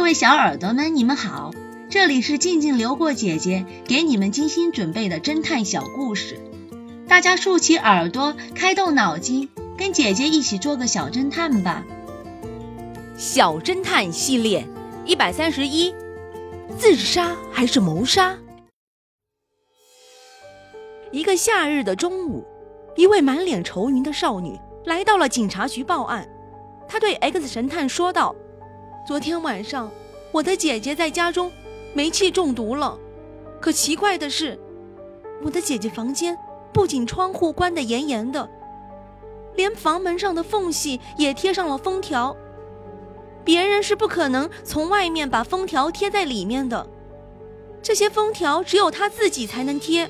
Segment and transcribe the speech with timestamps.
[0.00, 1.50] 各位小耳朵们，你们好，
[1.90, 6.40] 这里是静静流过姐姐给你们精心准备的侦探小故事，
[7.06, 11.84] 大家竖起耳朵，开动脑筋，跟姐姐一起做个小侦探吧。
[13.14, 14.66] 小侦探系列
[15.04, 15.94] 一百三十一，
[16.78, 18.38] 自杀还是谋杀？
[21.12, 22.42] 一个夏日的中午，
[22.96, 26.26] 一位满脸愁云的少女来到了警察局报案。
[26.88, 28.34] 她对 X 神探说道。
[29.06, 29.90] 昨天晚上，
[30.30, 31.50] 我的姐姐在家中
[31.94, 32.98] 煤气中毒了。
[33.60, 34.58] 可奇怪的是，
[35.42, 36.36] 我的姐姐房间
[36.72, 38.48] 不仅窗户关得严严的，
[39.56, 42.36] 连房门上的缝隙也贴上了封条。
[43.42, 46.86] 别人是不可能从外面把封条贴在里面的，
[47.82, 50.08] 这些封条只有她自己才能贴。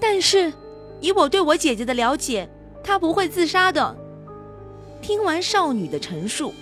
[0.00, 0.52] 但是，
[1.00, 2.48] 以我对我姐姐的了解，
[2.82, 3.94] 她不会自杀的。
[5.00, 6.52] 听完少女的陈述。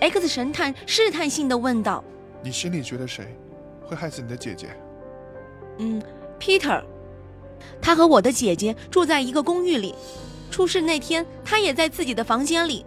[0.00, 2.04] X 神探试探性的问道
[2.42, 3.36] ：“你心里觉得谁
[3.84, 4.68] 会害死你的姐姐
[5.78, 6.02] ？”“嗯
[6.38, 6.82] ，Peter，
[7.80, 9.94] 他和我的姐姐住在一个公寓里。
[10.50, 12.84] 出事那天，他也在自己的房间里。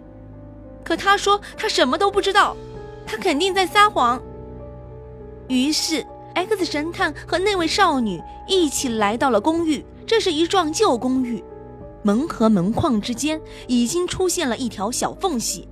[0.84, 2.56] 可他说他什么都不知道，
[3.06, 4.20] 他肯定在撒谎。”
[5.48, 9.84] 于是，X 神探和那位少女一起来到了公寓。
[10.06, 11.44] 这是一幢旧公寓，
[12.02, 15.68] 门和门框之间已经出现了一条小缝隙。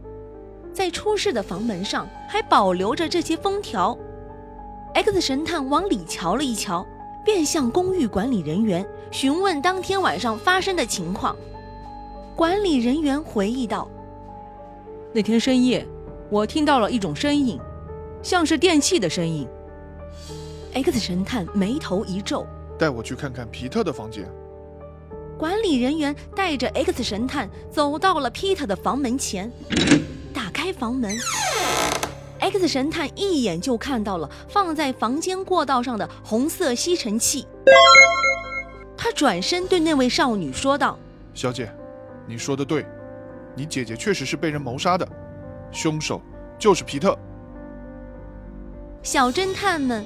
[0.73, 3.97] 在出事的房门上还保留着这些封条。
[4.95, 6.87] X 神探往里瞧了一瞧，
[7.25, 11.37] 便向公寓管理人员询问当天晚上发生的情况。
[12.35, 13.89] 管理人员回忆道
[15.13, 15.87] ：“那天深夜，
[16.31, 17.59] 我听到了一种声音，
[18.23, 19.47] 像是电器的声音。
[20.75, 22.47] ”X 神探眉头一皱
[22.79, 24.25] ：“带我去看看皮特的房间。”
[25.39, 29.51] 管理人员带着 X 神探走到了皮特的房门前。
[30.69, 31.17] 开房门
[32.41, 37.47] ，X 神探一眼就看到了放在房间过道上的红色吸尘器。
[38.95, 40.99] 他转身对那位少女说道
[41.33, 41.73] ：“小姐，
[42.27, 42.85] 你说的对，
[43.57, 45.09] 你姐姐确实是被人谋杀的，
[45.73, 46.21] 凶手
[46.59, 47.19] 就是皮特。”
[49.03, 50.05] 小侦探们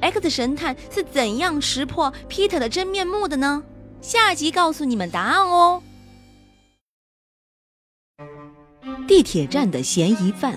[0.00, 3.62] ，X 神探是怎样识破皮特的真面目的呢？
[4.00, 5.82] 下集告诉你们答案哦。
[9.12, 10.54] 地铁站的嫌疑犯，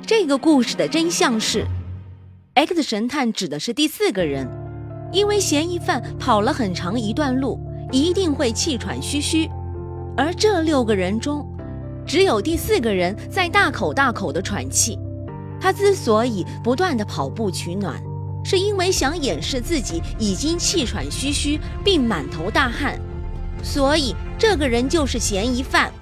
[0.00, 1.66] 这个故事的真相是
[2.54, 4.48] ，X 神探指的是第四个人，
[5.12, 7.60] 因为嫌疑犯跑了很长一段路，
[7.92, 9.46] 一定会气喘吁吁，
[10.16, 11.46] 而这六个人中，
[12.06, 14.98] 只有第四个人在大口大口的喘气。
[15.60, 18.02] 他之所以不断的跑步取暖，
[18.42, 22.98] 是因为想掩饰自己已经气喘吁吁并满头大汗，
[23.62, 25.92] 所以这个人就是嫌疑犯。